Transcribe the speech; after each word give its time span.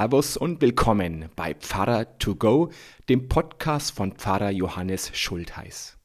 Servus 0.00 0.38
und 0.38 0.62
willkommen 0.62 1.28
bei 1.36 1.52
Pfarrer 1.52 2.16
to 2.16 2.34
go, 2.34 2.70
dem 3.10 3.28
Podcast 3.28 3.94
von 3.94 4.12
Pfarrer 4.12 4.48
Johannes 4.48 5.10
Schultheiß. 5.12 5.98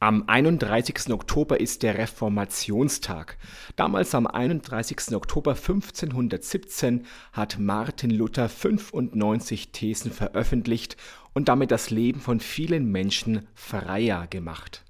Am 0.00 0.26
31. 0.26 1.12
Oktober 1.12 1.60
ist 1.60 1.82
der 1.82 1.98
Reformationstag. 1.98 3.36
Damals 3.76 4.14
am 4.14 4.26
31. 4.26 5.14
Oktober 5.14 5.50
1517 5.50 7.04
hat 7.34 7.58
Martin 7.58 8.12
Luther 8.12 8.48
95 8.48 9.72
Thesen 9.72 10.10
veröffentlicht 10.10 10.96
und 11.34 11.50
damit 11.50 11.70
das 11.70 11.90
Leben 11.90 12.18
von 12.18 12.40
vielen 12.40 12.90
Menschen 12.90 13.46
freier 13.52 14.26
gemacht. 14.26 14.86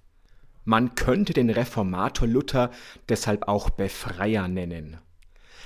Man 0.64 0.94
könnte 0.94 1.32
den 1.32 1.50
Reformator 1.50 2.28
Luther 2.28 2.70
deshalb 3.08 3.48
auch 3.48 3.70
Befreier 3.70 4.46
nennen. 4.46 4.98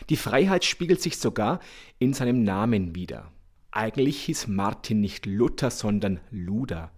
Die 0.08 0.16
Freiheit 0.16 0.64
spiegelt 0.64 1.00
sich 1.00 1.18
sogar 1.18 1.60
in 1.98 2.12
seinem 2.12 2.42
Namen 2.42 2.94
wider. 2.94 3.30
Eigentlich 3.70 4.22
hieß 4.24 4.46
Martin 4.46 5.00
nicht 5.00 5.26
Luther, 5.26 5.70
sondern 5.70 6.20
Luder. 6.30 6.92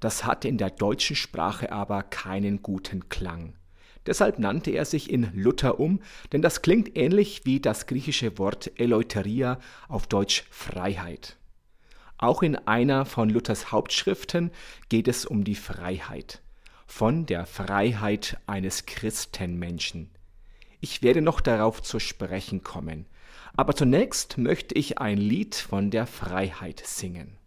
Das 0.00 0.24
hatte 0.24 0.48
in 0.48 0.58
der 0.58 0.70
deutschen 0.70 1.16
Sprache 1.16 1.70
aber 1.70 2.02
keinen 2.02 2.62
guten 2.62 3.08
Klang. 3.08 3.54
Deshalb 4.06 4.38
nannte 4.38 4.72
er 4.72 4.84
sich 4.84 5.10
in 5.10 5.30
Luther 5.34 5.78
um, 5.78 6.00
denn 6.32 6.42
das 6.42 6.62
klingt 6.62 6.96
ähnlich 6.96 7.42
wie 7.44 7.60
das 7.60 7.86
griechische 7.86 8.36
Wort 8.38 8.72
Eleuteria 8.80 9.60
auf 9.88 10.06
Deutsch 10.06 10.44
Freiheit. 10.50 11.36
Auch 12.18 12.42
in 12.42 12.56
einer 12.56 13.04
von 13.04 13.30
Luthers 13.30 13.70
Hauptschriften 13.70 14.50
geht 14.88 15.08
es 15.08 15.24
um 15.26 15.44
die 15.44 15.54
Freiheit. 15.54 16.40
Von 16.86 17.26
der 17.26 17.46
Freiheit 17.46 18.38
eines 18.46 18.86
Christenmenschen. 18.86 20.10
Ich 20.84 21.00
werde 21.00 21.22
noch 21.22 21.40
darauf 21.40 21.80
zu 21.80 22.00
sprechen 22.00 22.64
kommen. 22.64 23.06
Aber 23.54 23.76
zunächst 23.76 24.36
möchte 24.36 24.74
ich 24.74 24.98
ein 24.98 25.16
Lied 25.16 25.54
von 25.54 25.92
der 25.92 26.08
Freiheit 26.08 26.82
singen. 26.84 27.38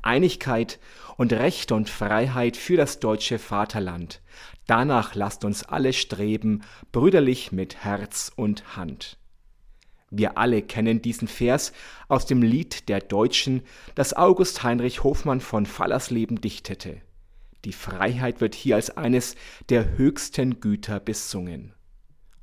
Einigkeit 0.00 0.78
und 1.18 1.34
Recht 1.34 1.72
und 1.72 1.90
Freiheit 1.90 2.56
für 2.56 2.78
das 2.78 3.00
deutsche 3.00 3.38
Vaterland. 3.38 4.22
Danach 4.66 5.14
lasst 5.14 5.44
uns 5.44 5.62
alle 5.62 5.92
streben, 5.92 6.62
brüderlich 6.90 7.52
mit 7.52 7.84
Herz 7.84 8.32
und 8.34 8.78
Hand. 8.78 9.18
Wir 10.10 10.38
alle 10.38 10.62
kennen 10.62 11.02
diesen 11.02 11.28
Vers 11.28 11.74
aus 12.08 12.24
dem 12.24 12.40
Lied 12.40 12.88
der 12.88 13.00
Deutschen, 13.00 13.60
das 13.94 14.14
August 14.14 14.62
Heinrich 14.62 15.04
Hofmann 15.04 15.42
von 15.42 15.66
Fallersleben 15.66 16.40
dichtete. 16.40 17.02
Die 17.66 17.74
Freiheit 17.74 18.40
wird 18.40 18.54
hier 18.54 18.76
als 18.76 18.96
eines 18.96 19.36
der 19.68 19.98
höchsten 19.98 20.60
Güter 20.60 20.98
besungen. 20.98 21.74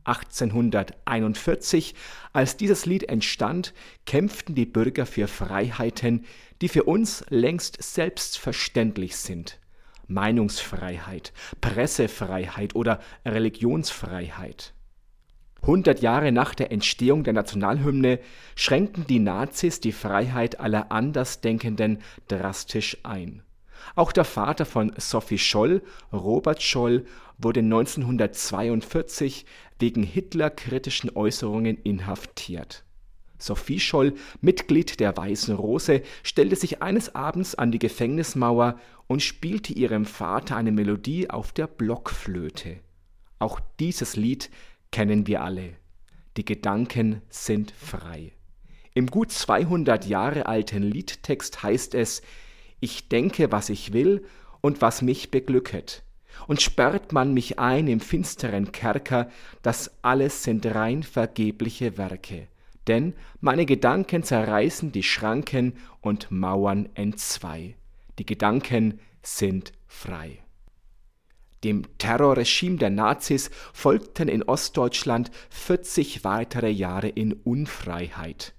1841, 0.06 1.96
als 2.34 2.58
dieses 2.58 2.86
Lied 2.86 3.10
entstand, 3.10 3.74
kämpften 4.06 4.56
die 4.56 4.66
Bürger 4.66 5.06
für 5.06 5.28
Freiheiten, 5.28 6.26
die 6.62 6.70
für 6.70 6.84
uns 6.84 7.26
längst 7.30 7.82
selbstverständlich 7.82 9.18
sind. 9.18 9.60
Meinungsfreiheit, 10.08 11.34
Pressefreiheit 11.62 12.76
oder 12.76 13.00
Religionsfreiheit. 13.26 14.74
Hundert 15.64 16.02
Jahre 16.02 16.32
nach 16.32 16.54
der 16.54 16.72
Entstehung 16.72 17.24
der 17.24 17.34
Nationalhymne 17.34 18.20
schränkten 18.56 19.08
die 19.08 19.20
Nazis 19.20 19.80
die 19.80 19.94
Freiheit 19.94 20.60
aller 20.60 20.92
Andersdenkenden 20.92 22.04
drastisch 22.28 22.98
ein. 23.04 23.42
Auch 23.96 24.12
der 24.12 24.26
Vater 24.26 24.66
von 24.66 24.92
Sophie 24.98 25.38
Scholl, 25.38 25.84
Robert 26.12 26.62
Scholl, 26.62 27.06
wurde 27.38 27.60
1942 27.60 29.46
wegen 29.80 30.04
hitlerkritischen 30.04 31.16
Äußerungen 31.16 31.78
inhaftiert. 31.78 32.84
Sophie 33.38 33.80
Scholl, 33.80 34.14
Mitglied 34.42 35.00
der 35.00 35.16
Weißen 35.16 35.56
Rose, 35.56 36.02
stellte 36.24 36.56
sich 36.56 36.82
eines 36.82 37.14
Abends 37.16 37.56
an 37.56 37.72
die 37.72 37.80
Gefängnismauer 37.80 38.80
und 39.08 39.22
spielte 39.22 39.74
ihrem 39.74 40.06
Vater 40.06 40.56
eine 40.56 40.72
Melodie 40.72 41.30
auf 41.30 41.52
der 41.52 41.68
Blockflöte. 41.68 42.78
Auch 43.40 43.60
dieses 43.80 44.16
Lied 44.16 44.50
kennen 44.92 45.28
wir 45.28 45.44
alle. 45.44 45.74
Die 46.38 46.46
Gedanken 46.46 47.22
sind 47.30 47.72
frei. 47.72 48.32
Im 48.94 49.08
gut 49.08 49.32
200 49.32 50.06
Jahre 50.06 50.46
alten 50.46 50.84
Liedtext 50.84 51.64
heißt 51.64 51.96
es, 51.96 52.22
ich 52.86 53.10
denke, 53.10 53.52
was 53.52 53.70
ich 53.70 53.92
will 53.94 54.24
und 54.62 54.82
was 54.82 55.02
mich 55.02 55.32
beglücket. 55.32 56.04
Und 56.48 56.62
sperrt 56.62 57.12
man 57.12 57.34
mich 57.34 57.60
ein 57.60 57.88
im 57.88 58.00
finsteren 58.00 58.72
Kerker, 58.72 59.30
das 59.62 59.92
alles 60.02 60.44
sind 60.44 60.66
rein 60.66 61.04
vergebliche 61.04 61.98
Werke. 61.98 62.48
Denn 62.88 63.14
meine 63.42 63.66
Gedanken 63.66 64.24
zerreißen 64.24 64.92
die 64.92 65.04
Schranken 65.04 65.74
und 66.02 66.30
Mauern 66.30 66.90
entzwei. 66.94 67.76
Die 68.20 68.26
Gedanken 68.26 69.00
sind 69.22 69.74
frei. 69.88 70.40
Dem 71.64 71.84
Terrorregime 71.98 72.78
der 72.78 72.92
Nazis 72.92 73.50
folgten 73.74 74.28
in 74.28 74.44
Ostdeutschland 74.44 75.32
40 75.50 76.24
weitere 76.24 76.70
Jahre 76.70 77.08
in 77.08 77.34
Unfreiheit. 77.34 78.55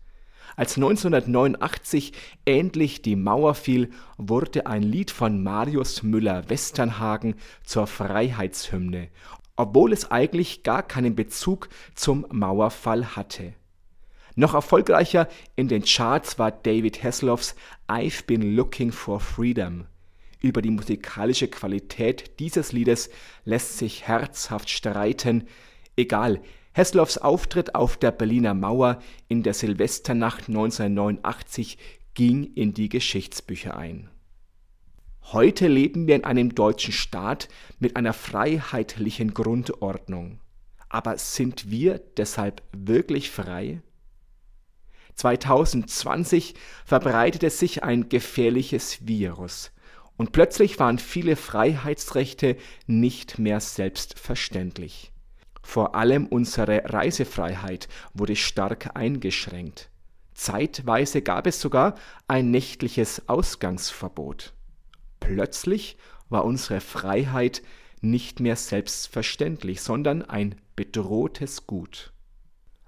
Als 0.57 0.77
1989 0.77 2.13
endlich 2.47 3.03
die 3.03 3.15
Mauer 3.15 3.55
fiel, 3.55 3.91
wurde 4.17 4.67
ein 4.67 4.83
Lied 4.83 5.11
von 5.11 5.43
Marius 5.43 6.03
Müller-Westernhagen 6.03 7.35
zur 7.63 7.87
Freiheitshymne, 7.87 9.09
obwohl 9.57 9.93
es 9.93 10.11
eigentlich 10.11 10.63
gar 10.63 10.83
keinen 10.83 11.15
Bezug 11.15 11.69
zum 11.95 12.27
Mauerfall 12.31 13.17
hatte. 13.17 13.53
Noch 14.35 14.55
erfolgreicher 14.55 15.29
in 15.57 15.69
den 15.69 15.85
Charts 15.85 16.39
war 16.39 16.51
David 16.51 17.03
Hasselhoffs 17.03 17.55
I've 17.87 18.25
Been 18.27 18.57
Looking 18.57 18.93
for 18.93 19.21
Freedom. 19.21 19.85
Über 20.41 20.63
die 20.63 20.71
musikalische 20.71 21.49
Qualität 21.49 22.39
dieses 22.39 22.73
Liedes 22.73 23.11
lässt 23.45 23.77
sich 23.77 24.09
herzhaft 24.09 24.71
streiten. 24.71 25.49
Egal, 25.97 26.41
Hessloffs 26.77 27.17
Auftritt 27.17 27.75
auf 27.75 27.97
der 27.97 28.11
Berliner 28.11 28.53
Mauer 28.53 29.01
in 29.29 29.43
der 29.43 29.55
Silvesternacht 29.55 30.51
1989 30.51 31.79
ging 32.13 32.53
in 32.53 32.75
die 32.75 32.91
Geschichtsbücher 32.91 33.79
ein. 33.79 34.11
Heute 35.23 35.69
leben 35.69 36.07
wir 36.07 36.17
in 36.17 36.25
einem 36.25 36.55
deutschen 36.55 36.93
Staat 36.93 37.49
mit 37.79 37.97
einer 37.97 38.13
freiheitlichen 38.13 39.33
Grundordnung. 39.33 40.41
Aber 40.91 41.17
sind 41.17 41.71
wir 41.71 41.99
deshalb 42.19 42.63
wirklich 42.77 43.31
frei? 43.31 43.81
2020 45.15 46.57
verbreitete 46.85 47.49
sich 47.49 47.85
ein 47.85 48.11
gefährliches 48.11 49.07
Virus 49.07 49.73
und 50.19 50.33
plötzlich 50.33 50.79
waren 50.79 50.99
viele 50.99 51.37
Freiheitsrechte 51.37 52.59
nicht 52.87 53.39
mehr 53.39 53.61
selbstverständlich. 53.61 55.11
Vor 55.67 55.97
allem 55.97 56.27
unsere 56.27 56.85
Reisefreiheit 56.85 57.89
wurde 58.15 58.37
stark 58.37 58.91
eingeschränkt. 58.95 59.91
Zeitweise 60.33 61.23
gab 61.23 61.49
es 61.49 61.61
sogar 61.61 61.97
ein 62.29 62.53
nächtliches 62.53 63.29
Ausgangsverbot. 63.29 64.55
Plötzlich 65.19 65.97
war 66.29 66.45
unsere 66.45 66.81
Freiheit 66.81 67.63
nicht 68.01 68.39
mehr 68.39 68.55
selbstverständlich, 68.55 69.81
sondern 69.83 70.23
ein 70.23 70.55
bedrohtes 70.77 71.67
Gut. 71.67 72.13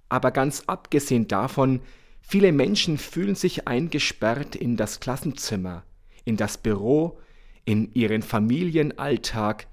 Aber 0.09 0.31
ganz 0.31 0.62
abgesehen 0.69 1.27
davon, 1.27 1.81
viele 2.21 2.53
Menschen 2.53 2.97
fühlen 2.97 3.34
sich 3.34 3.66
eingesperrt 3.66 4.55
in 4.55 4.77
das 4.77 5.00
Klassenzimmer, 5.00 5.83
in 6.25 6.37
das 6.37 6.56
Büro, 6.56 7.19
in 7.65 7.93
ihren 7.93 8.22
Familienalltag, 8.22 9.66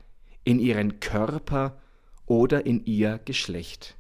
in 0.44 0.60
ihren 0.60 1.00
Körper 1.00 1.80
oder 2.26 2.66
in 2.66 2.86
ihr 2.86 3.20
Geschlecht. 3.24 3.96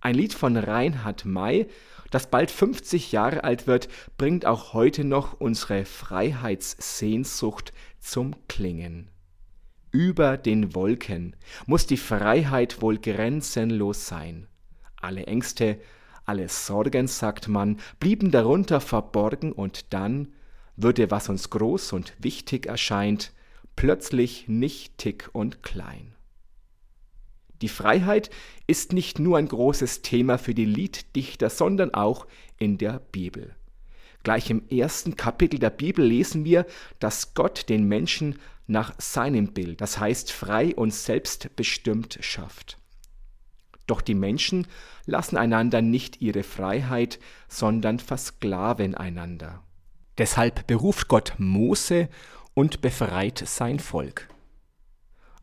Ein 0.00 0.14
Lied 0.16 0.34
von 0.34 0.56
Reinhard 0.56 1.24
May, 1.24 1.66
das 2.10 2.28
bald 2.28 2.50
50 2.50 3.12
Jahre 3.12 3.42
alt 3.44 3.66
wird, 3.66 3.88
bringt 4.18 4.46
auch 4.46 4.72
heute 4.72 5.04
noch 5.04 5.40
unsere 5.40 5.84
Freiheitssehnsucht 5.84 7.72
zum 8.00 8.36
Klingen. 8.48 9.10
Über 9.90 10.36
den 10.36 10.74
Wolken 10.74 11.36
muss 11.66 11.86
die 11.86 11.96
Freiheit 11.96 12.82
wohl 12.82 12.98
grenzenlos 12.98 14.06
sein. 14.06 14.48
Alle 15.00 15.26
Ängste, 15.26 15.78
alle 16.24 16.48
Sorgen, 16.48 17.06
sagt 17.06 17.48
man, 17.48 17.78
blieben 18.00 18.30
darunter 18.30 18.80
verborgen 18.80 19.52
und 19.52 19.92
dann 19.92 20.32
würde, 20.76 21.10
was 21.10 21.28
uns 21.28 21.50
groß 21.50 21.92
und 21.92 22.14
wichtig 22.18 22.66
erscheint, 22.66 23.32
plötzlich 23.76 24.48
nichtig 24.48 25.30
und 25.32 25.62
klein. 25.62 26.13
Die 27.64 27.68
Freiheit 27.70 28.28
ist 28.66 28.92
nicht 28.92 29.18
nur 29.18 29.38
ein 29.38 29.48
großes 29.48 30.02
Thema 30.02 30.36
für 30.36 30.52
die 30.52 30.66
Lieddichter, 30.66 31.48
sondern 31.48 31.94
auch 31.94 32.26
in 32.58 32.76
der 32.76 33.00
Bibel. 33.10 33.56
Gleich 34.22 34.50
im 34.50 34.68
ersten 34.68 35.16
Kapitel 35.16 35.58
der 35.58 35.70
Bibel 35.70 36.04
lesen 36.04 36.44
wir, 36.44 36.66
dass 36.98 37.32
Gott 37.32 37.70
den 37.70 37.88
Menschen 37.88 38.38
nach 38.66 38.92
seinem 39.00 39.54
Bild, 39.54 39.80
das 39.80 39.98
heißt 39.98 40.30
frei 40.30 40.74
und 40.76 40.92
selbstbestimmt 40.92 42.18
schafft. 42.20 42.76
Doch 43.86 44.02
die 44.02 44.14
Menschen 44.14 44.66
lassen 45.06 45.38
einander 45.38 45.80
nicht 45.80 46.20
ihre 46.20 46.42
Freiheit, 46.42 47.18
sondern 47.48 47.98
versklaven 47.98 48.94
einander. 48.94 49.62
Deshalb 50.18 50.66
beruft 50.66 51.08
Gott 51.08 51.32
Mose 51.38 52.10
und 52.52 52.82
befreit 52.82 53.42
sein 53.46 53.78
Volk. 53.78 54.28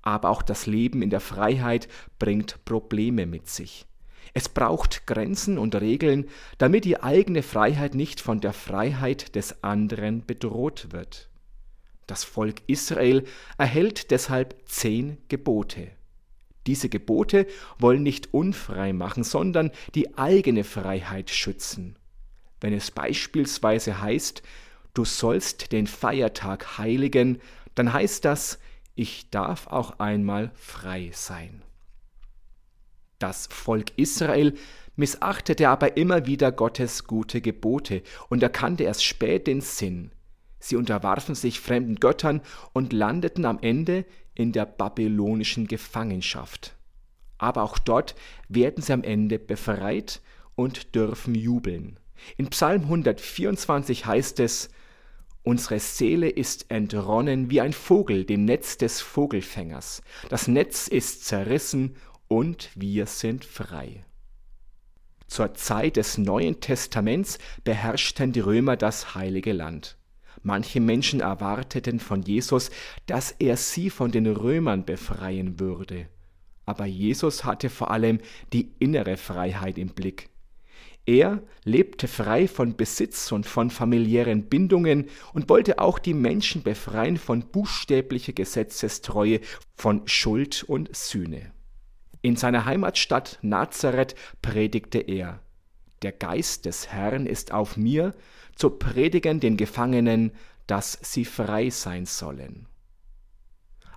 Aber 0.01 0.30
auch 0.30 0.42
das 0.42 0.65
Leben 0.65 1.01
in 1.01 1.09
der 1.09 1.19
Freiheit 1.19 1.88
bringt 2.19 2.63
Probleme 2.65 3.25
mit 3.25 3.50
sich. 3.50 3.86
Es 4.33 4.48
braucht 4.50 5.06
Grenzen 5.07 5.57
und 5.57 5.75
Regeln, 5.75 6.30
damit 6.57 6.86
die 6.86 7.01
eigene 7.01 7.44
Freiheit 7.44 7.95
nicht 7.95 8.21
von 8.21 8.39
der 8.39 8.53
Freiheit 8.53 9.36
des 9.36 9.63
anderen 9.63 10.25
bedroht 10.25 10.88
wird. 10.92 11.30
Das 12.07 12.24
Volk 12.24 12.62
Israel 12.68 13.25
erhält 13.57 14.12
deshalb 14.12 14.56
zehn 14.65 15.18
Gebote. 15.27 15.92
Diese 16.68 16.89
Gebote 16.89 17.48
wollen 17.80 18.03
nicht 18.03 18.33
unfrei 18.33 18.94
machen, 18.94 19.24
sondern 19.24 19.71
die 19.95 20.18
eigene 20.18 20.63
Freiheit 20.63 21.30
schützen. 21.30 21.95
Wenn 22.59 22.74
es 22.74 22.92
beispielsweise 22.92 24.01
heißt, 24.01 24.44
du 24.94 25.06
sollst 25.06 25.71
den 25.71 25.88
Feiertag 25.88 26.77
heiligen, 26.77 27.42
dann 27.75 27.92
heißt 27.92 28.25
das, 28.25 28.59
ich 29.01 29.31
darf 29.31 29.65
auch 29.65 30.00
einmal 30.00 30.51
frei 30.53 31.09
sein. 31.12 31.63
Das 33.18 33.48
Volk 33.48 33.98
Israel 33.98 34.53
missachtete 34.95 35.69
aber 35.69 35.98
immer 35.98 36.27
wieder 36.27 36.51
Gottes 36.51 37.06
gute 37.06 37.42
Gebote 37.42 38.03
und 38.30 38.44
erkannte 38.44 38.83
erst 38.83 39.03
spät 39.03 39.48
den 39.48 39.62
Sinn. 39.62 40.12
Sie 40.59 40.75
unterwarfen 40.75 41.33
sich 41.33 41.59
fremden 41.59 41.95
Göttern 41.95 42.42
und 42.74 42.94
landeten 42.94 43.45
am 43.45 43.57
Ende 43.63 44.06
in 44.36 44.51
der 44.51 44.68
babylonischen 44.68 45.68
Gefangenschaft. 45.68 46.75
Aber 47.39 47.63
auch 47.63 47.80
dort 47.80 48.13
werden 48.50 48.83
sie 48.83 48.94
am 48.94 49.03
Ende 49.03 49.39
befreit 49.39 50.21
und 50.53 50.94
dürfen 50.94 51.33
jubeln. 51.33 52.00
In 52.38 52.51
Psalm 52.51 52.83
124 52.83 54.06
heißt 54.06 54.39
es, 54.42 54.69
Unsere 55.43 55.79
Seele 55.79 56.29
ist 56.29 56.69
entronnen 56.69 57.49
wie 57.49 57.61
ein 57.61 57.73
Vogel 57.73 58.25
dem 58.25 58.45
Netz 58.45 58.77
des 58.77 59.01
Vogelfängers. 59.01 60.01
Das 60.29 60.47
Netz 60.47 60.88
ist 60.88 61.25
zerrissen 61.25 61.95
und 62.27 62.69
wir 62.75 63.07
sind 63.07 63.43
frei. 63.43 64.05
Zur 65.27 65.53
Zeit 65.53 65.95
des 65.95 66.17
Neuen 66.17 66.59
Testaments 66.59 67.39
beherrschten 67.63 68.33
die 68.33 68.41
Römer 68.41 68.77
das 68.77 69.15
heilige 69.15 69.53
Land. 69.53 69.97
Manche 70.43 70.79
Menschen 70.79 71.21
erwarteten 71.21 71.99
von 71.99 72.21
Jesus, 72.21 72.69
dass 73.05 73.31
er 73.39 73.57
sie 73.57 73.89
von 73.89 74.11
den 74.11 74.27
Römern 74.27 74.85
befreien 74.85 75.59
würde. 75.59 76.07
Aber 76.65 76.85
Jesus 76.85 77.43
hatte 77.43 77.69
vor 77.69 77.91
allem 77.91 78.19
die 78.53 78.71
innere 78.79 79.17
Freiheit 79.17 79.77
im 79.77 79.89
Blick. 79.89 80.31
Er 81.12 81.44
lebte 81.66 82.08
frei 82.08 82.48
von 82.48 82.78
Besitz 82.78 83.34
und 83.34 83.46
von 83.46 83.69
familiären 83.69 84.44
Bindungen 84.46 85.10
und 85.34 85.50
wollte 85.50 85.80
auch 85.80 86.00
die 86.00 86.13
Menschen 86.13 86.63
befreien 86.63 87.18
von 87.18 87.42
buchstäblicher 87.42 88.31
Gesetzestreue, 88.31 89.42
von 89.75 90.08
Schuld 90.08 90.63
und 90.63 90.96
Sühne. 90.96 91.52
In 92.22 92.38
seiner 92.38 92.63
Heimatstadt 92.63 93.40
Nazareth 93.42 94.16
predigte 94.42 95.00
er 95.00 95.42
Der 96.02 96.13
Geist 96.13 96.63
des 96.63 96.88
Herrn 96.88 97.25
ist 97.25 97.52
auf 97.52 97.75
mir, 97.75 98.13
zu 98.56 98.69
predigen 98.69 99.42
den 99.42 99.58
Gefangenen, 99.58 100.31
dass 100.66 100.98
sie 101.02 101.25
frei 101.25 101.72
sein 101.72 102.06
sollen. 102.06 102.68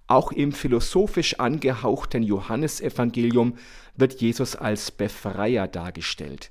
Auch 0.08 0.32
im 0.32 0.50
philosophisch 0.50 1.38
angehauchten 1.38 2.24
Johannesevangelium 2.24 3.56
wird 3.94 4.20
Jesus 4.20 4.56
als 4.56 4.90
Befreier 4.90 5.68
dargestellt. 5.68 6.50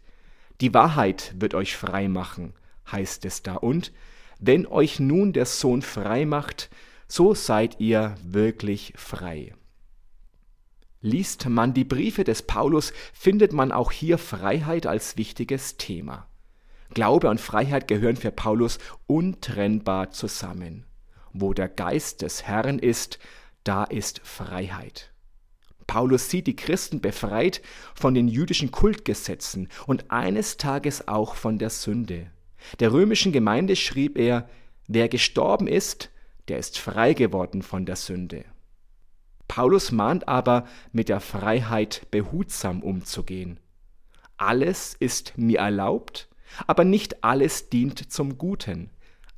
Die 0.63 0.73
Wahrheit 0.73 1.35
wird 1.37 1.55
euch 1.55 1.75
frei 1.75 2.07
machen, 2.07 2.53
heißt 2.89 3.25
es 3.25 3.43
da, 3.43 3.55
und 3.55 3.91
wenn 4.39 4.65
euch 4.65 4.97
nun 4.97 5.33
der 5.33 5.45
Sohn 5.45 5.81
frei 5.81 6.25
macht, 6.25 6.69
so 7.05 7.33
seid 7.33 7.81
ihr 7.81 8.15
wirklich 8.23 8.93
frei. 8.95 9.53
Liest 11.01 11.49
man 11.49 11.73
die 11.73 11.83
Briefe 11.83 12.23
des 12.23 12.43
Paulus, 12.43 12.93
findet 13.11 13.51
man 13.51 13.73
auch 13.73 13.91
hier 13.91 14.17
Freiheit 14.17 14.87
als 14.87 15.17
wichtiges 15.17 15.75
Thema. 15.75 16.29
Glaube 16.93 17.29
und 17.29 17.41
Freiheit 17.41 17.89
gehören 17.89 18.15
für 18.15 18.31
Paulus 18.31 18.79
untrennbar 19.05 20.11
zusammen. 20.11 20.85
Wo 21.33 21.53
der 21.53 21.67
Geist 21.67 22.21
des 22.21 22.43
Herrn 22.43 22.79
ist, 22.79 23.19
da 23.65 23.83
ist 23.83 24.21
Freiheit. 24.23 25.12
Paulus 25.87 26.29
sieht 26.29 26.47
die 26.47 26.55
Christen 26.55 27.01
befreit 27.01 27.61
von 27.95 28.13
den 28.13 28.27
jüdischen 28.27 28.71
Kultgesetzen 28.71 29.69
und 29.85 30.11
eines 30.11 30.57
Tages 30.57 31.07
auch 31.07 31.35
von 31.35 31.57
der 31.57 31.69
Sünde. 31.69 32.27
Der 32.79 32.93
römischen 32.93 33.31
Gemeinde 33.31 33.75
schrieb 33.75 34.17
er, 34.17 34.49
wer 34.87 35.09
gestorben 35.09 35.67
ist, 35.67 36.09
der 36.47 36.59
ist 36.59 36.77
frei 36.77 37.13
geworden 37.13 37.61
von 37.61 37.85
der 37.85 37.95
Sünde. 37.95 38.45
Paulus 39.47 39.91
mahnt 39.91 40.27
aber, 40.27 40.65
mit 40.91 41.09
der 41.09 41.19
Freiheit 41.19 42.07
behutsam 42.11 42.81
umzugehen. 42.81 43.59
Alles 44.37 44.95
ist 44.99 45.37
mir 45.37 45.59
erlaubt, 45.59 46.27
aber 46.67 46.85
nicht 46.85 47.23
alles 47.23 47.69
dient 47.69 48.11
zum 48.11 48.37
Guten. 48.37 48.89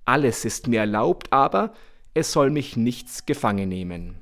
Alles 0.05 0.45
ist 0.45 0.67
mir 0.67 0.81
erlaubt, 0.81 1.33
aber 1.33 1.73
es 2.13 2.31
soll 2.31 2.49
mich 2.49 2.77
nichts 2.77 3.25
gefangen 3.25 3.69
nehmen. 3.69 4.15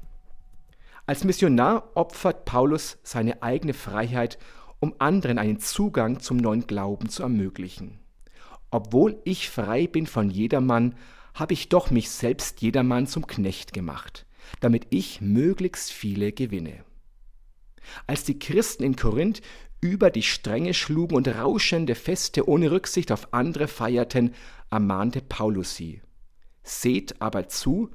Als 1.05 1.25
Missionar 1.25 1.91
opfert 1.95 2.45
Paulus 2.45 2.97
seine 3.03 3.43
eigene 3.43 3.73
Freiheit, 3.73 4.37
um 4.79 4.95
anderen 4.99 5.37
einen 5.37 5.59
Zugang 5.59 6.21
zum 6.21 6.37
neuen 6.37 6.65
Glauben 6.65 7.09
zu 7.09 7.23
ermöglichen. 7.23 7.99
Obwohl 8.71 9.21
ich 9.25 9.49
frei 9.49 9.87
bin 9.87 10.07
von 10.07 10.29
jedermann, 10.29 10.95
habe 11.33 11.53
ich 11.53 11.69
doch 11.69 11.91
mich 11.91 12.09
selbst 12.09 12.61
jedermann 12.61 13.07
zum 13.07 13.27
Knecht 13.27 13.73
gemacht, 13.73 14.25
damit 14.61 14.87
ich 14.91 15.19
möglichst 15.19 15.91
viele 15.91 16.31
gewinne. 16.31 16.85
Als 18.07 18.23
die 18.23 18.39
Christen 18.39 18.83
in 18.83 18.95
Korinth 18.95 19.41
über 19.81 20.09
die 20.09 20.23
Stränge 20.23 20.73
schlugen 20.73 21.15
und 21.15 21.27
rauschende 21.27 21.95
Feste 21.95 22.47
ohne 22.47 22.71
Rücksicht 22.71 23.11
auf 23.11 23.33
andere 23.33 23.67
feierten, 23.67 24.33
ermahnte 24.71 25.21
Paulus 25.21 25.75
sie. 25.75 26.01
Seht 26.63 27.21
aber 27.21 27.49
zu, 27.49 27.89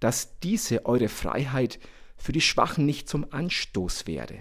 dass 0.00 0.40
diese 0.40 0.86
eure 0.86 1.08
Freiheit 1.08 1.78
für 2.18 2.32
die 2.32 2.40
Schwachen 2.40 2.84
nicht 2.84 3.08
zum 3.08 3.32
Anstoß 3.32 4.06
werde. 4.06 4.40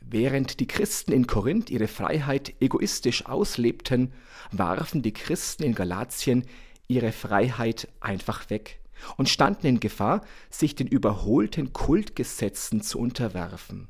Während 0.00 0.60
die 0.60 0.66
Christen 0.66 1.12
in 1.12 1.26
Korinth 1.26 1.70
ihre 1.70 1.88
Freiheit 1.88 2.52
egoistisch 2.60 3.24
auslebten, 3.24 4.12
warfen 4.52 5.00
die 5.00 5.14
Christen 5.14 5.62
in 5.62 5.74
Galatien 5.74 6.44
ihre 6.88 7.12
Freiheit 7.12 7.88
einfach 8.00 8.50
weg 8.50 8.80
und 9.16 9.28
standen 9.28 9.66
in 9.66 9.80
Gefahr, 9.80 10.22
sich 10.50 10.74
den 10.74 10.86
überholten 10.86 11.72
Kultgesetzen 11.72 12.82
zu 12.82 12.98
unterwerfen. 12.98 13.88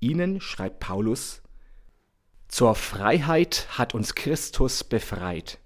Ihnen 0.00 0.40
schreibt 0.40 0.80
Paulus, 0.80 1.42
Zur 2.48 2.74
Freiheit 2.74 3.66
hat 3.70 3.94
uns 3.94 4.14
Christus 4.14 4.84
befreit. 4.84 5.58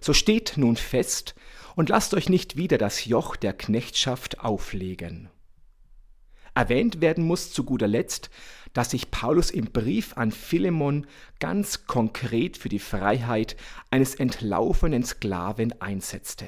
So 0.00 0.12
steht 0.12 0.54
nun 0.56 0.76
fest 0.76 1.34
und 1.76 1.88
lasst 1.88 2.14
euch 2.14 2.28
nicht 2.28 2.56
wieder 2.56 2.78
das 2.78 3.04
Joch 3.04 3.36
der 3.36 3.52
Knechtschaft 3.52 4.40
auflegen. 4.40 5.30
Erwähnt 6.54 7.00
werden 7.00 7.24
muss 7.24 7.52
zu 7.52 7.64
guter 7.64 7.88
Letzt, 7.88 8.30
dass 8.72 8.90
sich 8.90 9.10
Paulus 9.10 9.50
im 9.50 9.66
Brief 9.66 10.16
an 10.16 10.30
Philemon 10.30 11.06
ganz 11.40 11.86
konkret 11.86 12.56
für 12.56 12.68
die 12.68 12.78
Freiheit 12.78 13.56
eines 13.90 14.14
entlaufenen 14.14 15.04
Sklaven 15.04 15.80
einsetzte. 15.80 16.46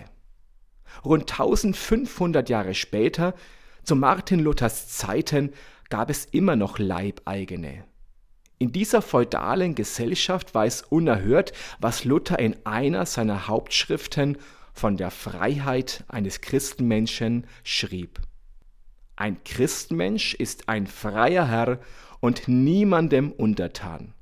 Rund 1.05 1.31
1500 1.31 2.49
Jahre 2.49 2.75
später, 2.75 3.35
zu 3.83 3.97
Martin 3.97 4.41
Luthers 4.41 4.89
Zeiten, 4.89 5.53
gab 5.91 6.11
es 6.11 6.25
immer 6.27 6.57
noch 6.57 6.79
Leibeigene. 6.79 7.85
In 8.59 8.73
dieser 8.73 9.03
feudalen 9.03 9.75
Gesellschaft 9.75 10.55
war 10.55 10.65
es 10.65 10.83
unerhört, 10.83 11.53
was 11.81 12.05
Luther 12.05 12.39
in 12.39 12.57
einer 12.65 13.05
seiner 13.05 13.49
Hauptschriften 13.49 14.39
von 14.73 14.97
der 14.97 15.11
Freiheit 15.11 16.05
eines 16.09 16.41
Christenmenschen 16.41 17.47
schrieb. 17.63 18.21
Ein 19.17 19.43
Christenmensch 19.45 20.35
ist 20.35 20.69
ein 20.69 20.87
freier 20.87 21.47
Herr 21.49 21.79
und 22.21 22.49
niemandem 22.49 23.31
untertan. 23.31 24.13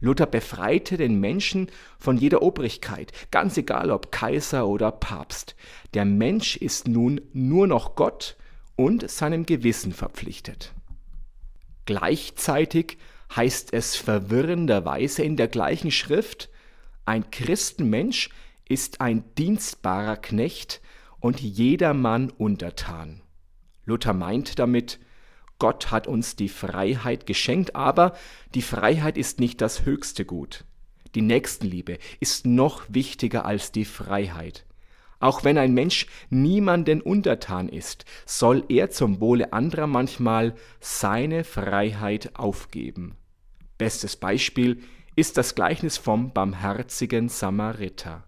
Luther 0.00 0.26
befreite 0.26 0.96
den 0.96 1.18
Menschen 1.18 1.68
von 1.98 2.18
jeder 2.18 2.42
Obrigkeit, 2.42 3.12
ganz 3.30 3.56
egal 3.56 3.90
ob 3.90 4.12
Kaiser 4.12 4.68
oder 4.68 4.92
Papst. 4.92 5.56
Der 5.94 6.04
Mensch 6.04 6.56
ist 6.56 6.86
nun 6.86 7.22
nur 7.32 7.66
noch 7.66 7.94
Gott 7.94 8.36
und 8.76 9.08
seinem 9.10 9.46
Gewissen 9.46 9.92
verpflichtet. 9.92 10.74
Gleichzeitig 11.86 12.98
heißt 13.34 13.72
es 13.72 13.96
verwirrenderweise 13.96 15.22
in 15.22 15.36
der 15.36 15.48
gleichen 15.48 15.90
Schrift, 15.90 16.50
ein 17.06 17.30
Christenmensch 17.30 18.30
ist 18.68 19.00
ein 19.00 19.24
dienstbarer 19.36 20.16
Knecht 20.16 20.80
und 21.20 21.40
jedermann 21.40 22.30
untertan. 22.30 23.23
Luther 23.86 24.12
meint 24.12 24.58
damit, 24.58 24.98
Gott 25.58 25.90
hat 25.90 26.06
uns 26.06 26.36
die 26.36 26.48
Freiheit 26.48 27.26
geschenkt, 27.26 27.76
aber 27.76 28.14
die 28.54 28.62
Freiheit 28.62 29.16
ist 29.16 29.40
nicht 29.40 29.60
das 29.60 29.84
höchste 29.84 30.24
Gut. 30.24 30.64
Die 31.14 31.22
Nächstenliebe 31.22 31.98
ist 32.18 32.44
noch 32.44 32.82
wichtiger 32.88 33.44
als 33.44 33.70
die 33.70 33.84
Freiheit. 33.84 34.66
Auch 35.20 35.44
wenn 35.44 35.56
ein 35.56 35.72
Mensch 35.72 36.06
niemanden 36.28 37.00
untertan 37.00 37.68
ist, 37.68 38.04
soll 38.26 38.64
er 38.68 38.90
zum 38.90 39.20
Wohle 39.20 39.52
anderer 39.52 39.86
manchmal 39.86 40.54
seine 40.80 41.44
Freiheit 41.44 42.36
aufgeben. 42.36 43.16
Bestes 43.78 44.16
Beispiel 44.16 44.82
ist 45.16 45.38
das 45.38 45.54
Gleichnis 45.54 45.96
vom 45.96 46.32
barmherzigen 46.32 47.28
Samariter. 47.28 48.24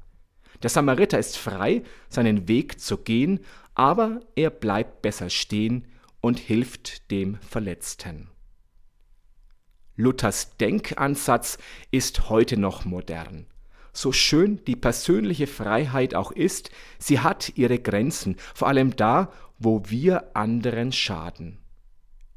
Der 0.62 0.70
Samariter 0.70 1.18
ist 1.18 1.36
frei, 1.36 1.82
seinen 2.08 2.48
Weg 2.48 2.80
zu 2.80 2.96
gehen, 2.98 3.40
aber 3.76 4.20
er 4.34 4.50
bleibt 4.50 5.02
besser 5.02 5.30
stehen 5.30 5.86
und 6.20 6.40
hilft 6.40 7.10
dem 7.10 7.36
Verletzten. 7.36 8.30
Luthers 9.96 10.56
Denkansatz 10.56 11.58
ist 11.90 12.28
heute 12.28 12.56
noch 12.56 12.84
modern. 12.84 13.46
So 13.92 14.12
schön 14.12 14.64
die 14.64 14.76
persönliche 14.76 15.46
Freiheit 15.46 16.14
auch 16.14 16.32
ist, 16.32 16.70
sie 16.98 17.20
hat 17.20 17.52
ihre 17.56 17.78
Grenzen, 17.78 18.36
vor 18.54 18.68
allem 18.68 18.96
da, 18.96 19.30
wo 19.58 19.82
wir 19.86 20.36
anderen 20.36 20.92
schaden. 20.92 21.58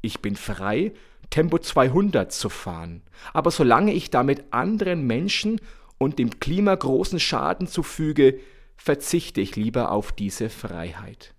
Ich 0.02 0.20
bin 0.20 0.36
frei, 0.36 0.92
Tempo 1.30 1.58
200 1.58 2.32
zu 2.32 2.48
fahren, 2.48 3.02
aber 3.32 3.50
solange 3.50 3.92
ich 3.92 4.10
damit 4.10 4.44
anderen 4.52 5.06
Menschen 5.06 5.60
und 5.98 6.18
dem 6.18 6.38
Klima 6.38 6.74
großen 6.74 7.20
Schaden 7.20 7.66
zufüge, 7.66 8.40
verzichte 8.80 9.42
ich 9.42 9.56
lieber 9.56 9.92
auf 9.92 10.10
diese 10.10 10.48
Freiheit. 10.48 11.34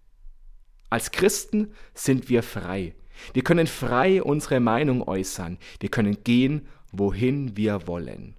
Als 0.92 1.12
Christen 1.12 1.74
sind 1.96 2.30
wir 2.30 2.44
frei. 2.44 2.94
Wir 3.34 3.44
können 3.44 3.66
frei 3.66 4.22
unsere 4.22 4.60
Meinung 4.60 5.02
äußern. 5.08 5.58
Wir 5.80 5.90
können 5.90 6.24
gehen, 6.24 6.68
wohin 6.92 7.58
wir 7.58 7.88
wollen. 7.88 8.36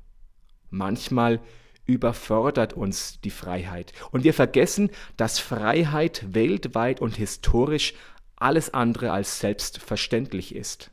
Manchmal 0.70 1.40
überfordert 1.84 2.74
uns 2.74 3.20
die 3.22 3.30
Freiheit 3.30 3.92
und 4.12 4.22
wir 4.22 4.34
vergessen, 4.34 4.90
dass 5.16 5.40
Freiheit 5.40 6.24
weltweit 6.32 7.00
und 7.00 7.16
historisch 7.16 7.94
alles 8.36 8.72
andere 8.72 9.10
als 9.10 9.40
selbstverständlich 9.40 10.54
ist. 10.54 10.92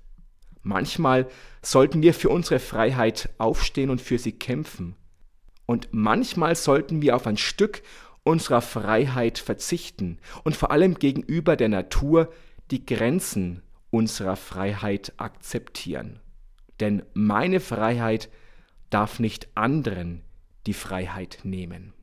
Manchmal 0.64 1.30
sollten 1.62 2.02
wir 2.02 2.16
für 2.16 2.30
unsere 2.30 2.60
Freiheit 2.60 3.30
aufstehen 3.38 3.92
und 3.92 4.02
für 4.02 4.18
sie 4.18 4.32
kämpfen. 4.32 4.96
Und 5.70 5.90
manchmal 5.92 6.56
sollten 6.56 7.04
wir 7.04 7.16
auf 7.16 7.28
ein 7.28 7.38
Stück 7.38 7.84
unserer 8.24 8.60
Freiheit 8.60 9.38
verzichten 9.38 10.18
und 10.44 10.56
vor 10.56 10.72
allem 10.72 10.96
gegenüber 10.96 11.56
der 11.56 11.70
Natur 11.70 12.34
die 12.72 12.88
Grenzen 12.88 13.62
unserer 13.92 14.36
Freiheit 14.36 15.14
akzeptieren. 15.18 16.22
Denn 16.80 17.04
meine 17.14 17.60
Freiheit 17.60 18.32
darf 18.90 19.20
nicht 19.20 19.50
anderen 19.54 20.24
die 20.66 20.74
Freiheit 20.74 21.42
nehmen. 21.44 21.94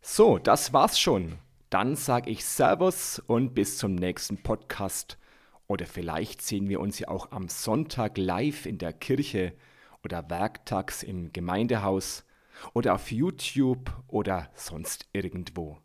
So, 0.00 0.38
das 0.38 0.72
war's 0.72 0.98
schon. 0.98 1.34
Dann 1.68 1.94
sage 1.94 2.30
ich 2.30 2.46
Servus 2.46 3.18
und 3.18 3.54
bis 3.54 3.76
zum 3.76 3.94
nächsten 3.96 4.42
Podcast. 4.42 5.18
Oder 5.66 5.84
vielleicht 5.84 6.40
sehen 6.40 6.70
wir 6.70 6.80
uns 6.80 6.98
ja 7.00 7.08
auch 7.08 7.32
am 7.32 7.50
Sonntag 7.50 8.16
live 8.16 8.64
in 8.64 8.78
der 8.78 8.94
Kirche 8.94 9.52
oder 10.04 10.28
werktags 10.30 11.02
im 11.02 11.32
Gemeindehaus 11.32 12.24
oder 12.74 12.94
auf 12.94 13.10
YouTube 13.10 13.90
oder 14.06 14.50
sonst 14.54 15.08
irgendwo. 15.12 15.78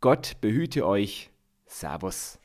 Gott 0.00 0.40
behüte 0.40 0.86
euch. 0.86 1.30
Servus. 1.66 2.38